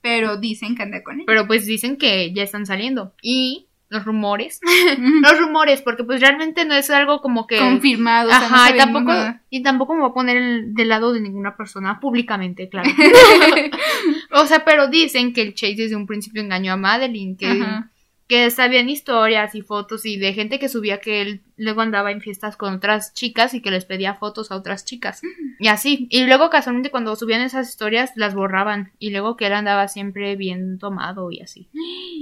[0.00, 1.26] Pero dicen que anda con él.
[1.26, 3.12] Pero pues dicen que ya están saliendo.
[3.20, 4.60] Y los rumores.
[5.22, 7.58] Los rumores, porque pues realmente no es algo como que...
[7.58, 8.28] Confirmado.
[8.28, 9.42] o sea, no Ajá, y tampoco, nada.
[9.48, 12.90] y tampoco me voy a poner el- del lado de ninguna persona públicamente, claro.
[14.32, 17.90] o sea, pero dicen que el Chase desde un principio engañó a Madeline, que, Ajá.
[18.26, 22.20] que sabían historias y fotos y de gente que subía que él luego andaba en
[22.20, 25.22] fiestas con otras chicas y que les pedía fotos a otras chicas.
[25.58, 26.06] Y así.
[26.10, 28.92] Y luego casualmente cuando subían esas historias las borraban.
[28.98, 31.68] Y luego que él andaba siempre bien tomado y así.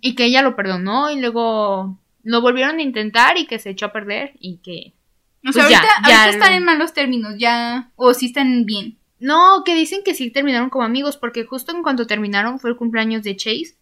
[0.00, 3.86] Y que ella lo perdonó y luego lo volvieron a intentar y que se echó
[3.86, 4.92] a perder y que...
[5.48, 7.90] O sea, Pues ya, ahorita, ya ahorita están en malos términos, ya.
[7.96, 8.96] O sí están bien.
[9.18, 12.76] No, que dicen que sí terminaron como amigos porque justo en cuanto terminaron fue el
[12.76, 13.76] cumpleaños de Chase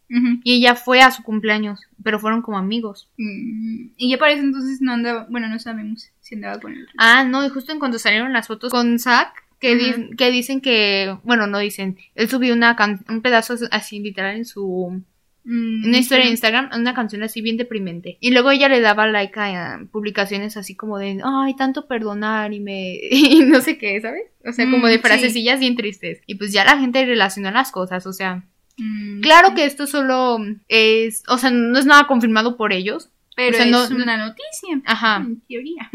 [0.44, 3.08] y ella fue a su cumpleaños, pero fueron como amigos.
[3.16, 5.26] Mm, Y ya parece entonces no andaba.
[5.28, 6.86] Bueno, no sabemos si andaba con él.
[6.98, 10.60] Ah, no, y justo en cuando salieron las fotos con Zack, que, di- que dicen
[10.60, 15.02] que, bueno, no dicen, él subió una can- un pedazo así literal en su
[15.44, 16.30] Mm, una historia de.
[16.30, 18.16] Instagram, una canción así bien deprimente.
[18.20, 22.60] Y luego ella le daba like a publicaciones así como de, ay, tanto perdonar y
[22.60, 22.94] me...
[23.10, 24.22] y no sé qué, ¿sabes?
[24.46, 24.98] O sea, como Mm, de sí.
[25.02, 26.20] frasecillas bien tristes.
[26.26, 28.44] Y pues ya la gente relacionó las cosas, o sea,
[28.76, 33.08] Mm, claro que esto solo es, o sea, no es nada confirmado por ellos.
[33.36, 34.80] Pero o sea, no- es una noticia.
[34.84, 35.18] Ajá.
[35.24, 35.90] En teoría.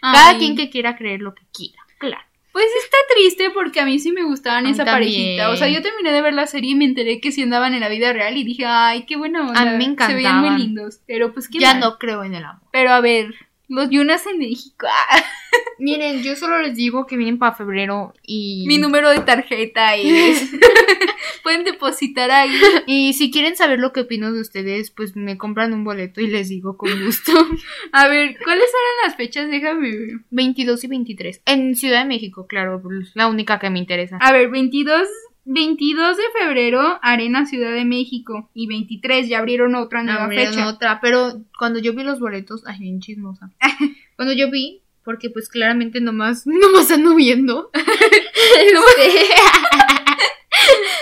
[0.00, 2.24] Cada Ay, quien que quiera creer lo que quiera, claro.
[2.52, 5.12] Pues está triste porque a mí sí me gustaban esa también.
[5.12, 5.50] parejita.
[5.50, 7.80] O sea, yo terminé de ver la serie y me enteré que sí andaban en
[7.80, 9.60] la vida real y dije, ay, qué buena onda.
[9.60, 10.58] A mí me Se veían muy encantaban.
[10.58, 11.00] lindos.
[11.06, 11.80] Pero pues qué Ya mal.
[11.80, 12.62] no creo en el amor.
[12.72, 13.34] Pero a ver,
[13.70, 14.86] los Yunas en México.
[14.88, 15.24] ah,
[15.78, 18.64] Miren, yo solo les digo que vienen para febrero y...
[18.66, 20.50] mi número de tarjeta es.
[21.42, 22.50] Pueden depositar ahí.
[22.86, 26.26] Y si quieren saber lo que opino de ustedes, pues me compran un boleto y
[26.26, 27.32] les digo con gusto.
[27.92, 29.50] A ver, ¿cuáles eran las fechas?
[29.50, 30.20] Déjame ver.
[30.30, 31.42] 22 y 23.
[31.46, 34.18] En Ciudad de México, claro, pues, la única que me interesa.
[34.20, 35.08] A ver, 22,
[35.52, 38.48] 22 de febrero, Arena Ciudad de México.
[38.54, 40.68] Y 23 ya abrieron otra nueva Abrieron fecha.
[40.68, 43.50] otra, pero cuando yo vi los boletos, ay, bien chismosa.
[44.16, 47.70] cuando yo vi, porque pues claramente nomás, nomás ando viendo.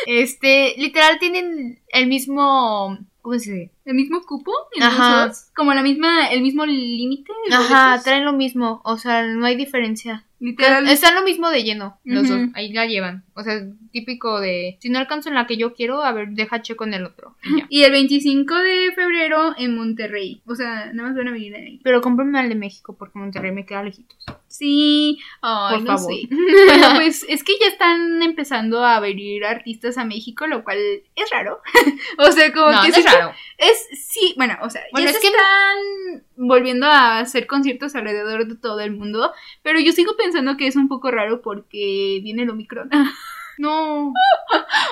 [0.07, 3.71] este, este, literal tienen el mismo, ¿cómo se dice?
[3.89, 5.25] El mismo cupo en Ajá.
[5.27, 7.33] los dos, como la misma, el mismo límite.
[7.51, 10.25] Ajá, traen lo mismo, o sea, no hay diferencia.
[10.41, 10.87] Literal.
[10.89, 13.25] Están lo mismo de lleno, los dos, ahí la llevan.
[13.35, 16.63] O sea, típico de, si no alcanzo en la que yo quiero, a ver, deja
[16.63, 17.35] checo en el otro.
[17.43, 17.67] y ya.
[17.71, 20.41] Y el 25 de febrero en Monterrey.
[20.47, 21.81] O sea, nada más van a venir de ahí.
[21.83, 24.17] Pero cómprenme al de México, porque Monterrey me queda lejitos.
[24.47, 26.13] Sí, Por no favor.
[26.15, 26.29] sé.
[26.69, 30.79] Bueno, pues es que ya están empezando a venir artistas a México, lo cual
[31.17, 31.61] es raro.
[32.19, 33.33] o sea, como No, que no es raro.
[33.59, 37.95] Es, sí, bueno, o sea, Bueno, ya es se que- están volviendo a hacer conciertos
[37.95, 42.21] alrededor de todo el mundo, pero yo sigo pensando que es un poco raro porque
[42.23, 42.91] viene el Omicron.
[43.61, 44.13] No.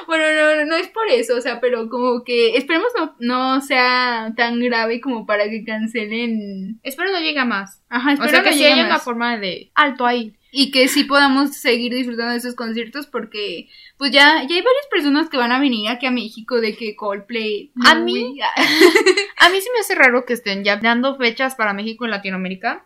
[0.09, 3.61] bueno, no, no, no es por eso, o sea, pero como que esperemos no, no
[3.61, 6.81] sea tan grave como para que cancelen.
[6.83, 7.81] Espero no llegue a más.
[7.89, 8.87] Ajá, O espero sea, que llegue haya más.
[8.91, 10.35] una forma de alto ahí.
[10.59, 14.87] Y que sí podamos seguir disfrutando de esos conciertos porque pues ya, ya hay varias
[14.91, 18.39] personas que van a venir aquí a México de que Coldplay A mí-.
[19.37, 22.86] A mí sí me hace raro que estén ya dando fechas para México en Latinoamérica,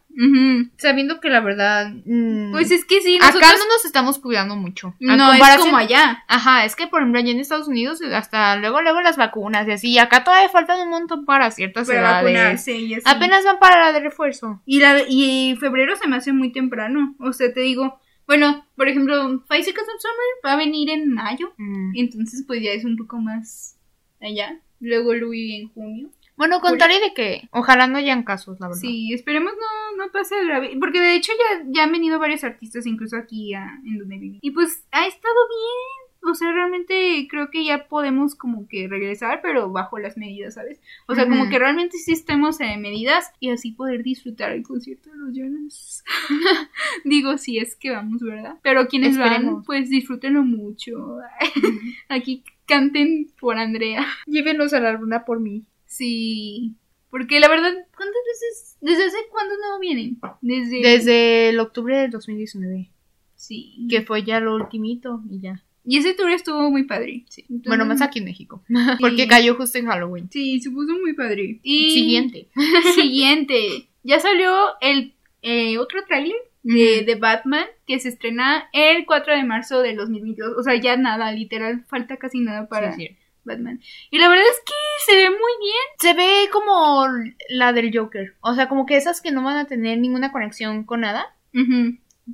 [0.76, 1.92] Sabiendo que la verdad...
[2.04, 4.94] mm, pues es que sí nosotros acá no nos estamos cuidando mucho.
[5.00, 8.82] No es como allá Ajá, es que por ejemplo allá en Estados Unidos hasta luego
[8.82, 12.24] luego las vacunas y así, y acá todavía faltan un montón para ciertas para edades.
[12.24, 13.04] vacunarse y así.
[13.06, 14.60] Apenas van para la de refuerzo.
[14.66, 18.88] y la y febrero se me hace muy temprano o sea te digo bueno por
[18.88, 21.52] ejemplo Pfizer Custom Summer va a venir en mayo
[21.94, 23.76] entonces pues ya es un poco más
[24.20, 28.80] allá luego Louis en junio Bueno, contaré de que ojalá no hayan casos, la verdad.
[28.80, 30.74] Sí, esperemos no, no pase grave.
[30.80, 34.38] Porque de hecho ya, ya han venido varios artistas, incluso aquí a- en donde viví.
[34.40, 36.30] Y pues ha estado bien.
[36.32, 40.80] O sea, realmente creo que ya podemos como que regresar, pero bajo las medidas, ¿sabes?
[41.06, 45.10] O sea, como que realmente sí estemos en medidas y así poder disfrutar el concierto
[45.10, 46.04] de los Jonas.
[47.04, 48.56] Digo, si es que vamos, ¿verdad?
[48.62, 51.18] Pero quienes van, pues disfrútenlo mucho.
[52.08, 54.06] aquí canten por Andrea.
[54.26, 55.64] Llévenos a la luna por mí.
[55.90, 56.74] Sí,
[57.10, 58.76] porque la verdad, ¿cuántas veces?
[58.80, 60.18] ¿Desde hace cuándo no vienen?
[60.40, 60.80] Desde...
[60.82, 62.88] Desde el octubre del 2019,
[63.34, 63.86] Sí.
[63.90, 65.64] que fue ya lo ultimito y ya.
[65.84, 67.24] Y ese tour estuvo muy padre.
[67.28, 67.44] Sí.
[67.48, 68.62] Bueno, más aquí en México.
[69.00, 70.28] Porque cayó justo en Halloween.
[70.30, 71.58] Sí, se puso muy padre.
[71.64, 71.90] Y...
[71.90, 72.48] Siguiente.
[72.94, 73.88] Siguiente.
[74.04, 79.42] Ya salió el eh, otro tráiler de, de Batman que se estrena el 4 de
[79.44, 80.56] marzo del 2022.
[80.56, 83.16] O sea, ya nada, literal, falta casi nada para Sí.
[83.42, 83.80] Batman.
[84.10, 84.69] Y la verdad es que
[85.06, 85.84] se ve muy bien.
[85.98, 87.06] Se ve como
[87.48, 88.34] la del Joker.
[88.40, 91.34] O sea, como que esas que no van a tener ninguna conexión con nada.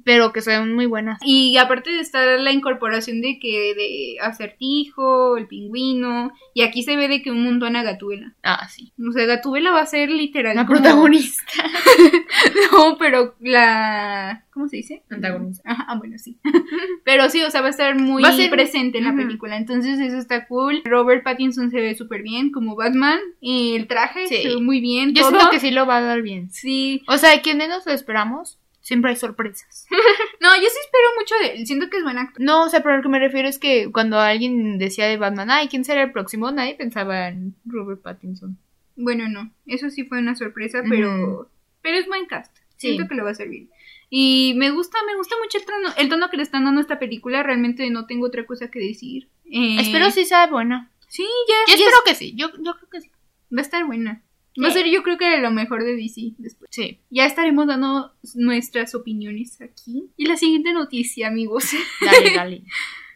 [0.04, 1.18] Pero que ven muy buenas.
[1.22, 6.96] Y aparte de estar la incorporación de que de acertijo, el pingüino, y aquí se
[6.96, 8.34] ve de que un montón a Gatúbela.
[8.42, 8.92] Ah, sí.
[9.08, 10.56] O sea, Gatúbela va a ser literal.
[10.56, 11.42] La como- protagonista.
[12.72, 14.44] No, pero la.
[14.52, 15.02] ¿Cómo se dice?
[15.10, 15.62] Antagonista.
[15.66, 16.38] Ah, bueno, sí.
[17.04, 19.56] Pero sí, o sea, va a estar muy a ser- presente en la película.
[19.56, 20.82] Entonces, eso está cool.
[20.84, 23.18] Robert Pattinson se ve súper bien como Batman.
[23.40, 24.36] Y el traje Sí.
[24.42, 25.14] se ve muy bien.
[25.14, 25.30] Yo todo.
[25.32, 26.50] siento que sí lo va a dar bien.
[26.50, 27.02] Sí.
[27.08, 29.86] O sea, quien menos lo esperamos, siempre hay sorpresas.
[30.38, 31.66] No, yo sí espero mucho de él.
[31.66, 32.40] Siento que es buen actor.
[32.40, 35.50] No, o sea, pero lo que me refiero es que cuando alguien decía de Batman,
[35.50, 36.52] ay, ¿quién será el próximo?
[36.52, 38.56] Nadie pensaba en Robert Pattinson.
[38.94, 39.50] Bueno, no.
[39.66, 41.50] Eso sí fue una sorpresa, pero.
[41.82, 42.54] Pero es buen cast.
[42.76, 42.88] Sí.
[42.88, 43.70] Siento que lo va a bien.
[44.08, 46.82] Y me gusta, me gusta mucho el tono, el tono que le están dando a
[46.82, 47.42] esta película.
[47.42, 49.28] Realmente no tengo otra cosa que decir.
[49.46, 50.92] Eh, Espero sí sea buena.
[51.08, 51.72] Sí, ya.
[51.72, 52.34] Yo ya espero que sí.
[52.36, 53.10] Yo, yo creo que sí.
[53.52, 54.22] Va a estar buena.
[54.62, 56.68] Va a ser yo creo que lo mejor de DC después.
[56.72, 57.00] Sí.
[57.10, 60.10] Ya estaremos dando nuestras opiniones aquí.
[60.16, 62.62] Y la siguiente noticia, amigos, Dale, dale.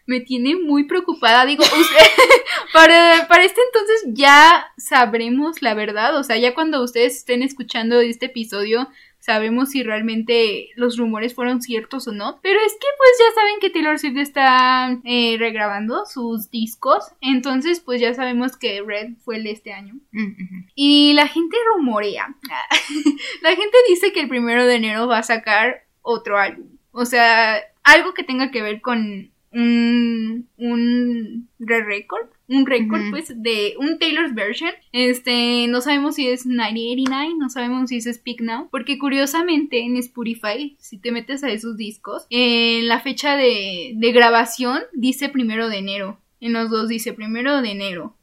[0.07, 1.47] me tiene muy preocupada.
[1.47, 2.07] Digo, usted,
[2.73, 6.19] para, para este entonces ya sabremos la verdad.
[6.19, 8.89] O sea, ya cuando ustedes estén escuchando este episodio,
[9.31, 12.41] sabremos si realmente los rumores fueron ciertos o no.
[12.43, 17.05] Pero es que pues ya saben que Taylor Swift está eh, regrabando sus discos.
[17.21, 19.95] Entonces pues ya sabemos que Red fue el de este año.
[20.11, 20.65] Mm.
[20.75, 22.35] Y la gente rumorea.
[23.43, 26.67] la gente dice que el primero de enero va a sacar otro álbum.
[26.91, 32.27] O sea, algo que tenga que ver con un, un re-record.
[32.51, 34.71] Un récord, pues, de un Taylor's version.
[34.93, 38.69] Este, no sabemos si es 1989, no sabemos si es Speak Now.
[38.71, 44.13] Porque curiosamente en Spotify, si te metes a esos discos, en la fecha de, de
[44.13, 46.19] grabación dice primero de enero.
[46.41, 48.17] En los dos dice primero de enero.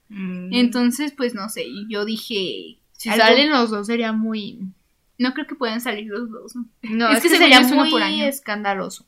[0.52, 2.78] Entonces, pues no sé, yo dije...
[2.94, 4.60] si algo- salen los dos sería muy...
[5.20, 6.56] No creo que puedan salir los dos.
[6.56, 6.66] ¿no?
[6.84, 8.26] No, Es es, que que, sería muy por año.
[8.26, 9.06] escandaloso.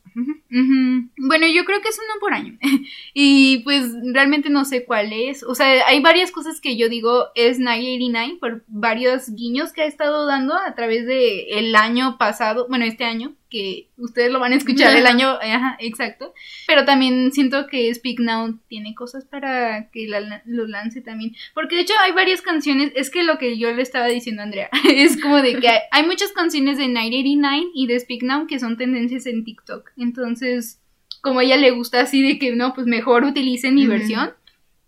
[0.50, 2.58] Bueno, yo creo que es uno por año.
[3.14, 5.42] y pues realmente no sé cuál es.
[5.42, 9.86] O sea, hay varias cosas que yo digo es 989 por varios guiños que ha
[9.86, 13.34] estado dando a través de el año pasado, bueno, este año.
[13.50, 16.32] Que ustedes lo van a escuchar el año, ajá, exacto.
[16.66, 21.34] Pero también siento que Speak Now tiene cosas para que la- lo lance también.
[21.52, 24.44] Porque de hecho hay varias canciones, es que lo que yo le estaba diciendo a
[24.44, 28.46] Andrea, es como de que hay, hay muchas canciones de 989 y de Speak Now
[28.46, 29.90] que son tendencias en TikTok.
[29.96, 30.80] Entonces,
[31.20, 34.30] como a ella le gusta así de que no, pues mejor utilicen mi versión,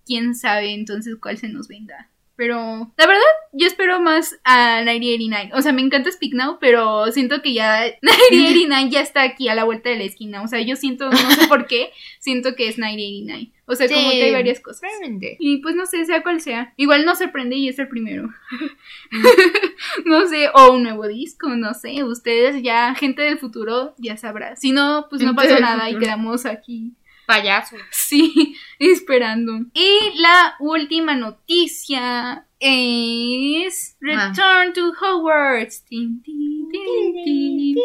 [0.06, 2.08] quién sabe entonces cuál se nos venga.
[2.42, 5.52] Pero la verdad, yo espero más a 9089.
[5.54, 9.54] O sea, me encanta Speak Now, pero siento que ya 9089 ya está aquí a
[9.54, 10.42] la vuelta de la esquina.
[10.42, 13.52] O sea, yo siento, no sé por qué, siento que es 9089.
[13.66, 14.82] O sea, como que hay varias cosas.
[14.82, 15.36] Realmente.
[15.38, 16.74] Y pues no sé, sea cual sea.
[16.76, 18.28] Igual no sorprende y es el primero.
[20.04, 22.02] no sé, o un nuevo disco, no sé.
[22.02, 24.56] Ustedes ya, gente del futuro, ya sabrá.
[24.56, 26.96] Si no, pues no pasó del nada y quedamos aquí
[27.32, 27.76] Payaso.
[27.90, 29.52] Sí, esperando.
[29.72, 34.28] Y la última noticia es Ah.
[34.28, 35.82] Return to Hogwarts.
[35.84, 37.76] Tin, tin, tin,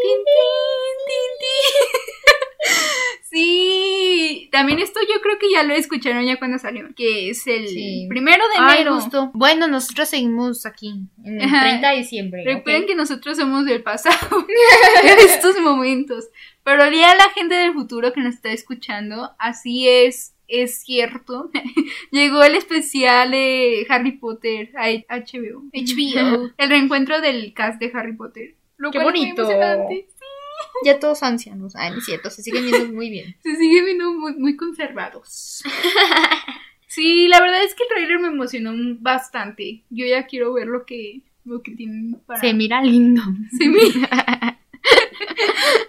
[3.29, 7.67] Sí, también esto yo creo que ya lo escucharon ya cuando salió, que es el
[7.67, 8.05] Sí.
[8.09, 8.95] primero de Ay, enero.
[8.95, 9.31] justo.
[9.33, 11.61] Bueno, nosotros seguimos aquí en el Ajá.
[11.63, 12.43] 30 de diciembre.
[12.45, 14.17] Recuerden que nosotros somos del pasado
[15.03, 16.25] en estos momentos.
[16.63, 21.49] Pero ya la gente del futuro que nos está escuchando, así es, es cierto.
[22.11, 25.63] Llegó el especial de Harry Potter a HBO.
[25.73, 26.51] HBO.
[26.57, 28.55] El reencuentro del cast de Harry Potter.
[28.77, 29.47] Lo Qué cual bonito.
[30.85, 31.75] Ya todos ancianos.
[31.75, 33.35] Ay, no es cierto, se siguen viendo muy bien.
[33.43, 35.63] Se sigue viendo muy, muy conservados.
[36.87, 39.83] Sí, la verdad es que el trailer me emocionó bastante.
[39.89, 42.39] Yo ya quiero ver lo que, lo que tienen para...
[42.39, 43.21] Se mira lindo.
[43.57, 44.53] Se mira.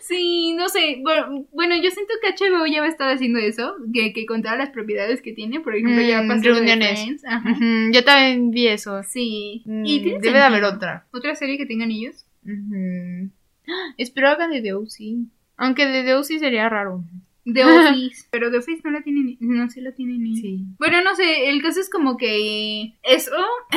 [0.01, 0.98] Sí, no sé.
[1.03, 4.42] Bueno, bueno, yo siento que HBO ya va a estar haciendo eso, que, que con
[4.42, 7.01] todas las propiedades que tiene, por ejemplo, ya Mm, pasó lo de reuniones.
[7.03, 7.57] Friends, ajá.
[7.92, 9.03] Yo también vi eso.
[9.05, 9.62] Sí.
[9.66, 11.07] Mm, Y debe de haber otra.
[11.12, 12.24] otra serie que tengan ellos.
[12.46, 13.29] ¡Ah!
[13.98, 15.16] Espero hagan de The O.C.
[15.57, 16.38] Aunque de The O.C.
[16.38, 17.04] sería raro.
[17.50, 20.37] The Office, pero The Office no la tienen, no se la tienen ni.
[20.37, 20.64] Sí.
[20.78, 23.33] Bueno, no sé, el caso es como que eso,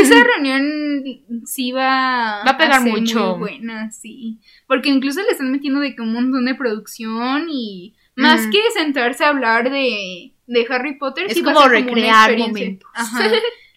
[0.00, 3.36] esa reunión sí va, Va a pegar ser mucho.
[3.36, 7.94] muy buena, sí, porque incluso le están metiendo de que un montón de producción y
[8.16, 8.50] más Mm.
[8.50, 11.86] que sentarse a hablar de, de Harry Potter, Es sí va a como ser una
[11.86, 12.64] recrear experiencia.
[12.66, 12.90] momentos.
[12.94, 13.30] Ajá.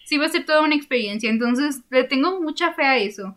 [0.06, 3.36] Sí va a ser toda una experiencia, entonces le tengo mucha fe a eso.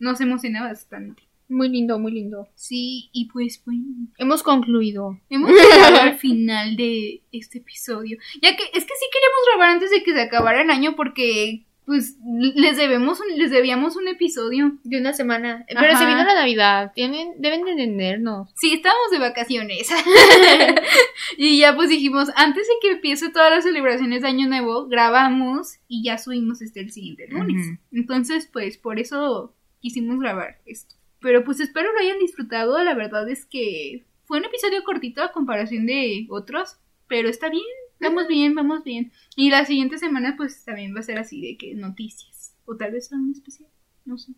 [0.00, 1.22] Nos emociona bastante.
[1.48, 2.48] Muy lindo, muy lindo.
[2.54, 3.82] Sí, y pues bueno,
[4.18, 5.18] Hemos concluido.
[5.30, 8.18] Hemos llegado al final de este episodio.
[8.42, 11.64] Ya que es que sí queríamos grabar antes de que se acabara el año porque
[11.86, 12.18] pues
[12.54, 14.76] les debemos un- les debíamos un episodio.
[14.84, 15.64] De una semana.
[15.66, 16.06] Pero se Ajá.
[16.06, 16.92] vino la Navidad.
[16.94, 18.48] Tienen, deben de entendernos.
[18.54, 19.88] Sí, estábamos de vacaciones.
[21.36, 25.78] y ya pues dijimos, antes de que empiece todas las celebraciones de Año Nuevo, grabamos
[25.88, 27.78] y ya subimos este el siguiente lunes.
[27.92, 30.94] Entonces, pues por eso quisimos grabar esto.
[31.20, 32.82] Pero pues espero lo hayan disfrutado.
[32.82, 36.76] La verdad es que fue un episodio cortito a comparación de otros,
[37.08, 37.64] pero está bien,
[38.00, 39.12] vamos bien, vamos bien.
[39.36, 42.54] Y la siguiente semana pues también va a ser así de que noticias.
[42.64, 43.68] O tal vez algo especial,
[44.04, 44.32] no sé.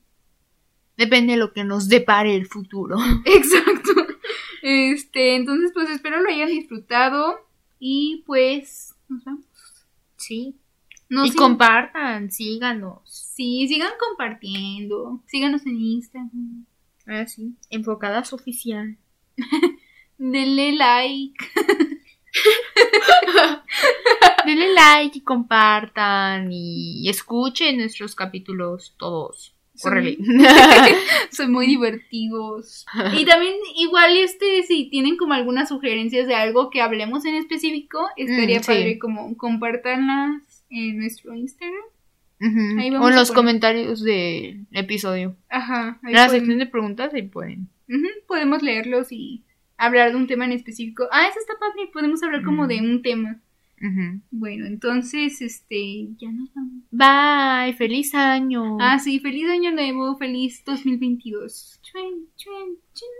[0.97, 2.97] Depende de lo que nos depare el futuro.
[3.25, 3.93] Exacto.
[4.63, 7.37] Este, entonces pues espero lo hayan disfrutado
[7.79, 9.45] y pues nos vamos.
[10.17, 10.57] Sí.
[11.13, 13.01] No y compartan, síganos.
[13.05, 15.23] Sí, sigan compartiendo.
[15.27, 16.65] Síganos en Instagram.
[17.07, 17.53] Ah, sí.
[17.69, 18.97] Enfocadas oficial.
[20.17, 21.35] Denle like.
[24.47, 29.55] Denle like y compartan y escuchen nuestros capítulos todos.
[29.83, 30.19] Córrele.
[31.31, 32.87] Son muy divertidos.
[33.19, 38.07] Y también, igual, este, si tienen como algunas sugerencias de algo que hablemos en específico,
[38.17, 38.67] estaría Mm, sí.
[38.67, 40.43] padre como compartanlas
[40.73, 41.85] en nuestro Instagram.
[42.79, 43.35] Ahí o vamos en a los poner.
[43.37, 45.37] comentarios del episodio.
[45.49, 46.01] Ajá.
[46.03, 47.69] En la pueden- sección de preguntas ahí pueden.
[47.89, 49.45] Ujú, podemos leerlos y
[49.77, 51.07] hablar de un tema en específico.
[51.13, 51.89] Ah, eso está padre.
[51.93, 53.41] Podemos hablar como de un tema.
[53.81, 54.21] Ujú.
[54.31, 56.83] Bueno, entonces, este, ya nos vamos.
[56.91, 58.77] Bye, feliz año.
[58.81, 61.81] Ah, sí, feliz año nuevo, feliz 2022.
[61.83, 63.11] Chuen, chuen, chuen.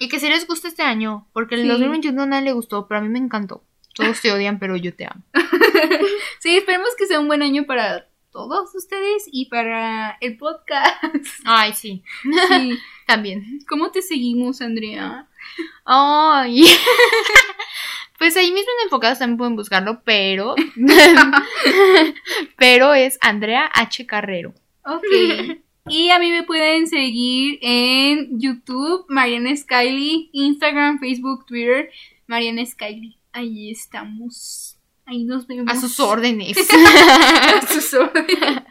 [0.00, 1.68] Y que si les gusta este año, porque el Sí.
[1.68, 3.64] 2021 a nadie le gustó, pero a mí me encantó.
[4.00, 5.22] Todos te odian, pero yo te amo.
[6.40, 10.96] Sí, esperemos que sea un buen año para todos ustedes y para el podcast.
[11.44, 12.02] Ay, sí.
[12.22, 12.78] Sí.
[13.06, 13.60] También.
[13.68, 15.28] ¿Cómo te seguimos, Andrea?
[15.84, 16.64] Ay.
[18.18, 20.54] Pues ahí mismo en Enfocados también pueden buscarlo, pero.
[22.58, 24.04] pero es Andrea H.
[24.04, 24.52] Carrero.
[24.84, 25.06] Ok.
[25.88, 31.90] Y a mí me pueden seguir en YouTube, Mariana Skyly, Instagram, Facebook, Twitter,
[32.26, 33.19] Mariana Skyly.
[33.32, 34.78] Ahí estamos.
[35.06, 35.72] Ahí nos vemos.
[35.72, 36.56] A sus órdenes.
[37.62, 38.62] A sus órdenes.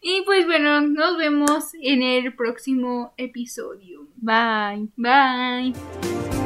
[0.00, 4.08] Y pues bueno, nos vemos en el próximo episodio.
[4.16, 4.88] Bye.
[4.96, 6.41] Bye.